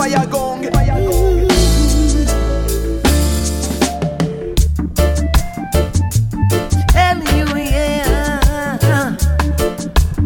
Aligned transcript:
fire 0.00 0.26
gong. 0.28 0.66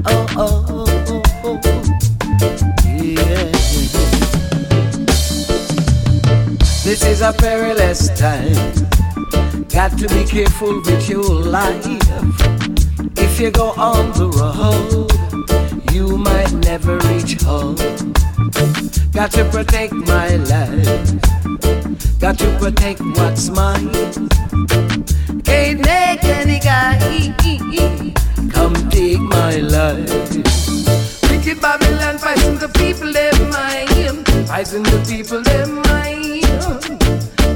Oh, 0.07 0.27
oh, 0.37 0.65
oh, 0.69 1.23
oh, 1.45 1.61
oh, 1.65 1.83
yeah. 2.87 3.51
This 6.85 7.05
is 7.05 7.21
a 7.21 7.33
perilous 7.33 8.11
time. 8.11 8.55
Got 9.69 9.99
to 9.99 10.09
be 10.09 10.25
careful 10.25 10.81
with 10.83 11.09
your 11.09 11.25
life. 11.25 11.85
If 13.17 13.41
you 13.41 13.51
go 13.51 13.71
on 13.71 14.13
the 14.13 14.29
road, 14.39 15.11
you 15.93 16.17
might 16.17 16.53
never 16.53 16.99
reach 17.09 17.43
home. 17.43 17.94
Got 19.15 19.31
to 19.31 19.45
protect 19.45 19.93
my 19.93 20.29
life. 20.51 20.89
Got 22.19 22.37
to 22.39 22.59
protect 22.59 23.01
what's 23.01 23.49
mine. 23.49 23.93
Can't 25.45 25.79
make 25.79 26.25
any 26.25 26.59
guy 26.59 26.99
come 28.53 28.75
take 28.91 29.21
my 29.21 29.59
life. 29.59 30.11
Wicked 31.31 31.61
Babylon 31.63 32.19
fighting 32.19 32.59
the 32.59 32.69
people 32.75 33.13
them 33.13 33.51
mind, 33.51 34.27
fighting 34.49 34.83
the 34.83 35.01
people 35.09 35.43
them 35.43 35.77
mind. 35.83 36.43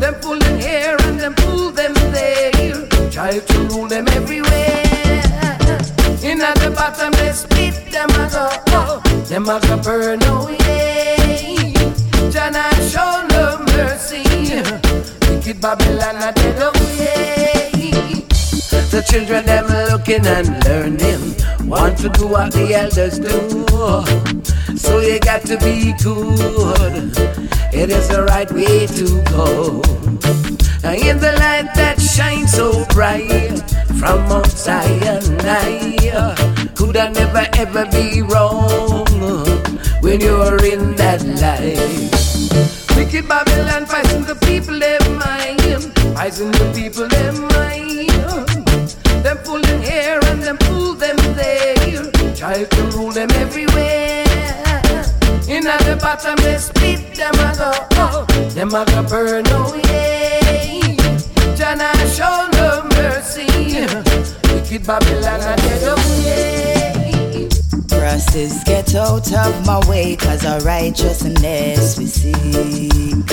Them 0.01 0.15
pulling 0.23 0.61
hair 0.61 0.97
and 1.07 1.19
them 1.19 1.35
pull 1.35 1.73
them 1.73 1.93
there, 2.13 2.87
try 3.11 3.37
to 3.37 3.59
rule 3.65 3.89
them 3.89 4.07
everywhere. 4.09 4.85
In 6.23 6.41
at 6.41 6.55
the 6.59 6.73
bottom 6.73 7.11
they 7.15 7.33
split 7.33 7.75
them 7.91 8.11
a 8.11 8.63
go, 8.71 9.01
them 9.25 9.49
as 9.49 9.69
a 9.71 9.77
burn 9.77 10.21
oh, 10.23 10.88
away. 12.49 12.59
Jana 12.59 12.75
show 12.89 13.27
no 13.31 13.59
mercy, 13.77 14.23
wicked 15.29 15.61
Babylon 15.61 16.17
a 16.17 16.33
dead 16.33 16.63
away. 16.63 18.27
The 18.91 19.03
children 19.07 19.47
them 19.47 19.67
looking 19.91 20.27
and 20.27 20.65
learning, 20.65 21.69
want 21.69 21.99
to 21.99 22.09
do 22.09 22.27
what 22.27 22.53
the 22.53 22.75
elders 22.75 23.19
do. 23.19 23.65
So 24.77 25.01
you 25.01 25.21
got 25.21 25.43
to 25.43 25.59
be 25.59 25.93
good. 26.03 27.13
It 27.73 27.91
is 27.91 28.09
the 28.09 28.25
right 28.25 28.51
way 28.51 28.87
to 28.87 29.23
go. 29.31 29.83
In 30.89 31.19
the 31.19 31.33
light 31.33 31.75
that 31.75 32.01
shines 32.01 32.53
so 32.53 32.85
bright 32.87 33.61
from 33.99 34.27
Mount 34.29 34.47
Sinai, 34.47 35.99
could 36.75 36.97
I 36.97 37.11
never 37.11 37.47
ever 37.55 37.87
be 37.87 38.23
wrong 38.23 39.07
when 40.01 40.21
you're 40.21 40.65
in 40.65 40.97
that 40.97 41.23
light? 41.25 42.18
Wicked 43.19 43.29
Babylon 43.31 43.85
fighting 43.85 44.23
the 44.23 44.37
people 44.47 44.79
them 44.79 45.19
mind, 45.19 45.83
fighting 46.17 46.53
the 46.53 46.73
people 46.73 47.09
them 47.09 47.35
mind. 47.49 48.95
Them 49.25 49.39
pulling 49.39 49.83
hair 49.83 50.21
and 50.27 50.41
them 50.41 50.57
pull 50.57 50.95
them 50.95 51.17
there, 51.35 52.13
try 52.37 52.63
to 52.63 52.83
rule 52.97 53.11
them 53.11 53.29
everywhere. 53.33 54.25
In 55.49 55.65
the 55.65 55.99
bottom 56.01 56.37
they 56.37 56.59
split 56.59 57.17
them 57.17 57.35
a 57.35 57.57
go, 57.59 58.25
them 58.51 58.73
a 58.73 58.85
go 58.87 59.03
burn 59.03 59.49
away. 59.49 60.95
Jana 61.57 61.93
show 62.15 62.47
no 62.53 62.85
mercy, 62.95 63.49
wicked 64.45 64.87
Babylon 64.87 65.41
a 65.41 65.57
dead 65.57 65.83
away. 65.89 66.38
Get 68.19 68.97
out 68.97 69.33
of 69.33 69.65
my 69.65 69.81
way, 69.89 70.17
cause 70.17 70.45
our 70.45 70.59
righteousness 70.61 71.97
we 71.97 72.07
seek. 72.07 73.27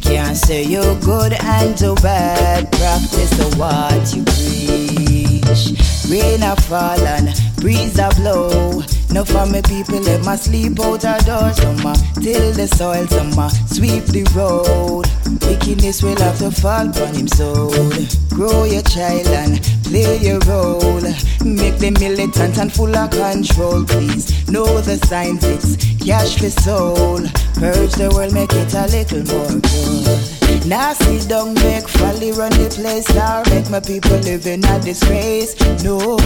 Can't 0.00 0.36
say 0.36 0.62
you're 0.62 0.98
good 1.00 1.34
and 1.34 1.76
do 1.76 1.94
bad, 1.96 2.72
practice 2.72 3.30
the 3.30 3.54
what 3.58 4.14
you 4.14 4.24
preach. 4.24 5.78
Rain 6.10 6.42
a 6.42 6.56
fall 6.56 6.98
and 6.98 7.28
breeze 7.56 7.98
a 7.98 8.08
blow. 8.16 8.82
No 9.16 9.24
for 9.24 9.46
me 9.46 9.62
people 9.62 9.98
let 10.00 10.22
my 10.26 10.36
sleep 10.36 10.78
out 10.78 11.02
a 11.04 11.16
door. 11.24 11.50
Some 11.54 11.78
till 12.20 12.52
the 12.52 12.68
soil, 12.76 13.06
some 13.06 13.32
sweep 13.66 14.04
the 14.04 14.24
road. 14.36 15.06
Wickedness 15.40 16.02
will 16.02 16.18
have 16.18 16.36
to 16.40 16.50
fall 16.50 16.86
on 17.02 17.14
him 17.14 17.26
soul. 17.26 17.72
Grow 18.28 18.64
your 18.64 18.82
child 18.82 19.26
and 19.28 19.62
play 19.84 20.18
your 20.18 20.38
role. 20.40 21.00
Make 21.42 21.78
them 21.78 21.94
militant 21.94 22.58
and 22.58 22.70
full 22.70 22.94
of 22.94 23.10
control, 23.10 23.86
please. 23.86 24.50
Know 24.50 24.82
the 24.82 24.98
signs, 25.06 25.42
it's 25.44 25.76
cash 26.04 26.36
for 26.36 26.50
soul. 26.50 27.20
Purge 27.54 27.94
the 27.94 28.12
world, 28.14 28.34
make 28.34 28.52
it 28.52 28.74
a 28.74 28.84
little 28.88 29.24
more 29.32 29.60
good. 29.62 30.35
Now 30.66 30.94
down, 31.28 31.54
make 31.54 31.88
folly 31.88 32.32
run 32.32 32.50
the 32.50 32.68
place 32.68 33.08
now. 33.14 33.44
Make 33.54 33.70
my 33.70 33.78
people 33.78 34.18
live 34.26 34.46
in 34.46 34.64
a 34.64 34.80
disgrace. 34.80 35.54
No, 35.84 36.18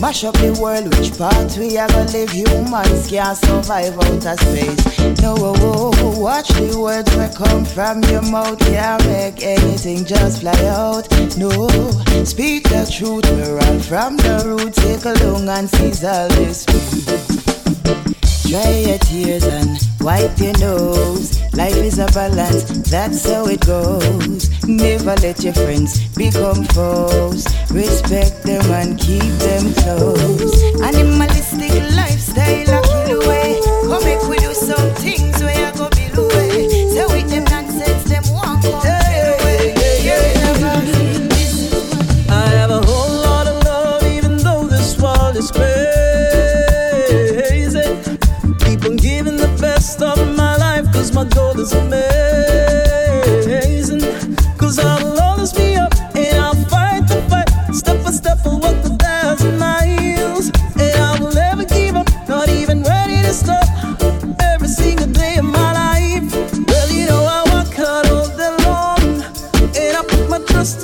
mash 0.00 0.24
up 0.24 0.34
the 0.38 0.58
world, 0.60 0.90
which 0.98 1.16
part 1.16 1.56
we 1.56 1.78
are 1.78 1.86
gonna 1.86 2.10
live? 2.10 2.30
Humans 2.30 3.08
can't 3.08 3.38
survive 3.38 3.94
out 3.94 4.26
of 4.26 4.40
space. 4.40 5.22
No, 5.22 5.36
oh, 5.38 5.92
oh, 5.94 6.18
watch 6.18 6.48
the 6.48 6.76
words 6.76 7.14
that 7.14 7.36
come 7.36 7.64
from 7.64 8.02
your 8.10 8.22
mouth. 8.22 8.58
Can't 8.58 9.06
make 9.06 9.44
anything 9.44 10.04
just 10.04 10.40
fly 10.40 10.58
out. 10.66 11.06
No, 11.38 11.68
speak 12.24 12.64
the 12.64 12.90
truth, 12.90 13.22
we're 13.30 13.58
all 13.70 13.78
from 13.78 14.16
the 14.16 14.42
root. 14.46 14.74
Take 14.74 15.04
a 15.04 15.14
long 15.24 15.48
and 15.48 15.70
seize 15.70 16.02
all 16.02 16.26
this. 16.30 16.66
Dry 18.50 18.68
your 18.88 18.98
tears 18.98 19.44
and 19.44 19.78
wipe 20.00 20.38
your 20.40 20.58
nose. 20.58 21.45
Life 21.56 21.76
is 21.76 21.98
a 21.98 22.06
balance, 22.08 22.64
that's 22.90 23.24
how 23.30 23.46
it 23.46 23.60
goes. 23.64 24.50
Never 24.68 25.14
let 25.22 25.42
your 25.42 25.54
friends 25.54 26.06
become 26.14 26.64
foes. 26.66 27.46
Respect 27.70 28.42
them 28.42 28.70
and 28.72 29.00
keep 29.00 29.22
them 29.22 29.72
close. 29.72 30.55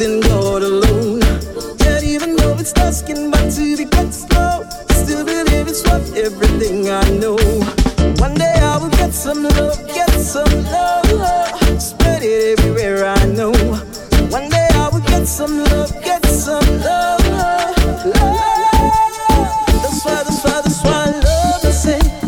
My 0.03 0.15
in 0.15 0.21
God 0.21 0.63
alone. 0.63 1.21
Yet 1.79 2.03
even 2.03 2.37
though 2.37 2.57
it's 2.59 2.73
dusk 2.73 3.09
and 3.09 3.33
to 3.33 3.77
be 3.77 3.85
cut 3.85 4.13
slow, 4.13 4.65
I 4.91 4.95
still 4.95 5.25
believe 5.25 5.69
it's 5.69 5.83
worth 5.85 6.17
everything 6.17 6.89
I 6.91 7.09
know. 7.11 7.37
One 8.19 8.35
day 8.35 8.55
I 8.61 8.79
will 8.79 8.91
get 8.91 9.13
some 9.13 9.43
love, 9.43 9.87
get 9.89 10.11
some 10.11 10.65
love, 10.65 11.83
spread 11.83 12.23
it 12.23 12.59
everywhere 12.59 13.05
I 13.07 13.27
know. 13.27 13.53
One 14.31 14.49
day 14.49 14.69
I 14.73 14.89
will 14.93 15.01
get 15.01 15.27
some 15.27 15.59
love, 15.65 15.93
get 16.03 16.25
some 16.27 16.81
love, 16.81 17.23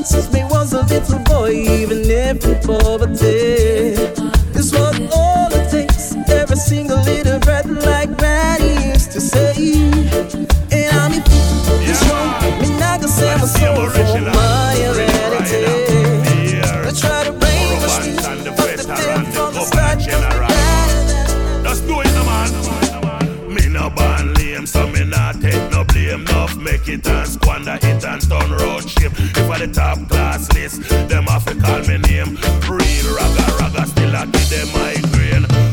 since 0.04 0.30
me 0.32 0.44
was 0.44 0.74
a 0.74 0.82
little 0.82 1.18
boy, 1.20 1.50
even 1.50 2.02
if 2.04 2.40
poverty, 2.66 3.93
to 9.14 9.20
say. 9.20 9.54
And 10.72 10.96
I'm 10.98 11.12
in 11.12 11.22
this 11.86 12.02
wrong, 12.10 12.34
me 12.60 12.68
not 12.80 13.00
gonna 13.00 13.06
say 13.06 13.32
my 13.36 13.46
soul 13.46 13.88
for 13.88 14.02
my 14.18 14.74
humanity. 14.74 15.62
They 16.82 16.92
try 16.98 17.22
to 17.22 17.32
brainwash 17.32 17.98
me, 18.02 18.16
but 18.56 18.76
the 18.76 18.82
thing 18.82 19.24
from 19.30 19.54
the 19.54 19.60
start. 19.60 19.98
Just 21.62 21.86
do 21.86 22.00
it, 22.00 22.12
man. 22.26 23.54
Me 23.54 23.68
no 23.68 23.88
born 23.88 24.34
lame, 24.34 24.66
so 24.66 24.88
me 24.88 25.04
not 25.04 25.40
take 25.40 25.70
no 25.70 25.84
blame. 25.84 26.22
Enough 26.22 26.56
make 26.56 26.88
it 26.88 27.06
and 27.06 27.28
squander 27.28 27.78
it 27.82 28.04
and 28.04 28.20
turn 28.20 28.50
road 28.50 28.88
ship. 28.88 29.12
If 29.16 29.48
I 29.48 29.58
the 29.64 29.72
top 29.72 30.08
class 30.08 30.52
list, 30.54 30.88
them 31.08 31.24
have 31.24 31.44
to 31.44 31.54
call 31.54 31.80
me 31.86 31.98
name. 31.98 32.36
Real 32.66 33.14
ragga 33.14 33.46
ragga, 33.58 33.86
still 33.86 34.16
I 34.16 34.26
give 34.26 34.50
them 34.50 34.68
migraine. 34.74 35.46
Borrow 35.46 35.63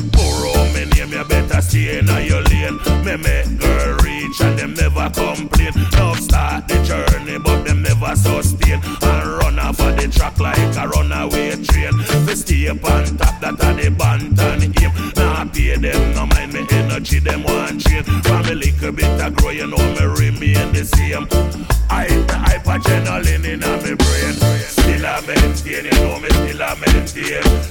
Me 3.12 3.18
make 3.18 3.60
girl 3.60 3.98
reach 4.06 4.40
and 4.40 4.58
them 4.58 4.74
never 4.74 5.10
complain. 5.10 5.74
Love 5.92 6.18
start 6.18 6.66
the 6.70 6.82
journey, 6.86 7.38
but 7.40 7.66
them 7.66 7.82
never 7.82 8.16
sustain. 8.16 8.80
And 9.02 9.28
run 9.36 9.60
off 9.60 9.82
of 9.82 9.98
the 9.98 10.08
track 10.08 10.40
like 10.40 10.58
a 10.78 10.88
runaway 10.88 11.62
train. 11.62 11.98
Me 12.26 12.36
stay 12.36 12.70
up 12.70 12.82
on 12.86 13.18
top, 13.18 13.38
that 13.42 13.60
a 13.60 13.74
the 13.76 13.90
bantan 13.92 14.64
aim. 14.82 15.14
Nah 15.18 15.44
pay 15.44 15.76
them, 15.76 16.14
no 16.14 16.26
mind 16.26 16.54
me 16.54 16.66
energy, 16.72 17.20
them 17.20 17.44
one 17.44 17.80
chain. 17.80 18.04
From 18.04 18.46
a 18.46 18.54
little 18.54 18.94
bit 18.94 19.22
of 19.22 19.36
grow, 19.36 19.50
you 19.50 19.68
me 19.68 20.06
remain 20.06 20.72
the 20.72 20.86
same. 20.86 21.28
I 21.90 22.08
the 22.08 22.34
hyperadrenaline 22.34 23.44
in 23.44 23.60
my 23.60 23.94
brain. 23.94 24.34
Still 24.62 25.04
a 25.04 25.22
maintain, 25.28 25.84
you 25.84 25.92
know 26.00 26.18
me 26.18 26.30
still 26.30 26.62
a 26.62 26.76
maintain. 26.80 27.71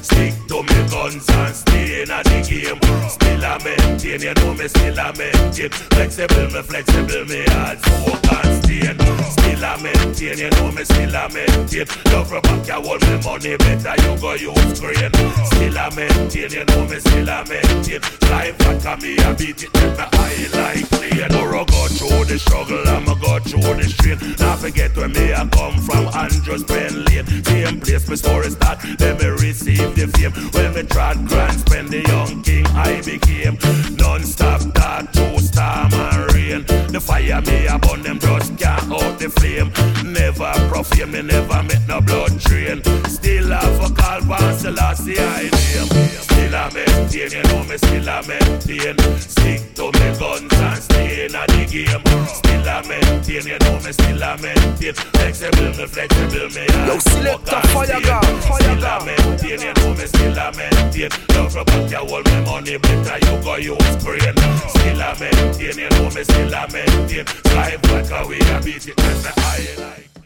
Guns 0.90 1.28
and 1.30 1.54
stay 1.54 2.02
in 2.02 2.08
the 2.08 2.20
game. 2.42 2.80
Still 3.08 3.44
a 3.44 3.58
maintain, 3.62 4.20
you 4.20 4.34
know 4.34 4.54
me 4.54 4.66
still 4.66 4.98
a 4.98 5.12
maintain. 5.16 5.70
Flexible, 5.70 6.50
me 6.50 6.62
flexible, 6.62 7.24
me 7.30 7.44
hard 7.54 7.78
so 7.78 8.18
can 8.26 8.48
stand. 8.58 8.98
Still 9.30 9.64
a 9.64 9.78
maintain, 9.78 10.38
you 10.38 10.50
know 10.50 10.72
me 10.72 10.82
still 10.82 11.14
a 11.14 11.28
maintain. 11.30 11.86
Love 12.10 12.28
for 12.28 12.40
back, 12.40 12.66
you 12.66 12.74
hold 12.74 13.02
me 13.06 13.16
money 13.22 13.56
better, 13.56 13.94
you 14.02 14.18
go 14.18 14.34
use 14.34 14.76
screen. 14.76 15.12
Still 15.46 15.76
a 15.78 15.86
maintain, 15.94 16.50
you 16.50 16.64
know 16.64 16.86
me 16.86 16.98
still 16.98 17.28
a 17.28 17.44
maintain. 17.46 18.00
Life 18.26 18.86
on 18.86 18.98
me, 19.00 19.16
I 19.18 19.32
beat 19.34 19.62
it, 19.62 19.72
me 19.72 19.94
high 19.96 20.46
like 20.58 20.90
clean. 20.90 21.34
Or 21.38 21.64
go 21.64 21.86
through 21.86 22.09
the 22.30 22.38
struggle, 22.38 22.86
I'ma 22.86 23.14
go 23.14 23.40
through 23.40 23.74
the 23.74 23.88
strain. 23.90 24.18
Now 24.38 24.54
forget 24.54 24.96
where 24.96 25.08
me 25.08 25.34
I 25.34 25.46
come 25.48 25.78
from, 25.82 26.06
Andrews 26.14 26.62
Pen 26.62 27.04
Lane. 27.06 27.26
Same 27.44 27.80
place 27.80 28.08
my 28.08 28.14
story 28.14 28.50
start, 28.50 28.78
then 28.98 29.18
me 29.18 29.26
receive 29.42 29.94
the 29.96 30.06
fame. 30.14 30.32
When 30.54 30.74
me 30.74 30.82
trod 30.84 31.26
grand, 31.26 31.58
spend 31.58 31.88
the 31.88 32.02
young 32.06 32.42
king 32.42 32.66
I 32.68 33.02
became. 33.02 33.58
Non-stop 33.96 34.62
dark, 34.74 35.12
true 35.12 35.38
storm 35.38 35.92
and 35.92 36.34
rain. 36.34 36.62
The 36.92 37.00
fire 37.00 37.42
me 37.42 37.66
upon 37.66 38.02
them 38.02 38.20
just 38.20 38.56
can't 38.56 38.92
out 38.92 39.18
the 39.18 39.28
flame. 39.28 39.72
Never 40.06 40.52
profane, 40.70 41.10
me 41.10 41.22
never 41.22 41.62
met 41.64 41.82
no 41.88 42.00
blood 42.00 42.38
drain. 42.38 42.84
Still 43.06 43.50
have 43.50 43.80
a 43.82 43.92
call, 43.92 44.20
last 44.30 44.66
I 44.66 45.50
name. 45.50 45.90
Still 46.22 46.54
a 46.54 46.89
maintain, 47.10 47.38
you 47.38 47.42
know 47.42 47.64
me 47.64 47.76
still 47.76 48.08
a 48.08 48.22
maintain. 48.26 49.18
Stick 49.18 49.74
to 49.74 49.84
me 49.86 50.08
guns 50.18 50.52
and 50.52 50.82
stay 50.82 51.26
in 51.26 51.32
the 51.32 51.66
game. 51.70 52.26
Still 52.26 52.68
a 52.68 52.82
maintain, 52.86 53.46
you 53.46 53.58
know 53.58 53.80
me 53.80 53.92
still 53.92 54.22
a 54.22 54.38
maintain. 54.38 54.94
Flexible, 54.94 55.70
me 55.74 55.86
flexible, 55.86 56.48
me 56.54 56.66
Yo, 56.86 56.98
select 56.98 57.48
a 57.48 57.68
fire 57.68 58.00
gun, 58.00 58.40
fire 58.42 58.60
Still 58.60 58.78
a 58.78 58.80
gun. 58.80 59.06
maintain, 59.06 59.60
you 59.60 59.74
know 59.74 59.94
me 59.94 60.06
still 60.06 60.38
a 60.38 60.52
maintain. 60.56 61.10
Love 61.34 61.52
for 61.52 61.64
back, 61.64 61.90
you 61.90 61.98
hold 61.98 62.26
me 62.26 62.44
money 62.44 62.78
better, 62.78 63.18
you 63.26 63.42
go 63.42 63.56
use 63.56 63.96
brain. 64.04 64.34
Still 64.70 65.00
a 65.00 65.10
maintain, 65.18 65.78
you 65.78 65.90
know 65.90 66.10
me 66.10 66.22
still 66.24 66.54
a 66.54 66.62
maintain. 66.72 67.24
Drive 67.50 67.82
like 67.90 68.10
a 68.10 68.28
way, 68.28 68.40
I 68.40 68.60
beat 68.62 68.88
it, 68.88 68.98
and 68.98 69.22
me 69.24 69.30
high 69.36 69.82
like. 69.82 70.19